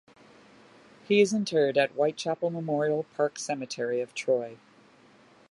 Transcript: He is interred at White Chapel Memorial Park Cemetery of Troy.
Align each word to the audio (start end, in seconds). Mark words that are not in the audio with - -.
He 1.07 1.21
is 1.21 1.31
interred 1.31 1.77
at 1.77 1.93
White 1.93 2.17
Chapel 2.17 2.49
Memorial 2.49 3.03
Park 3.15 3.37
Cemetery 3.37 4.01
of 4.01 4.15
Troy. 4.15 4.57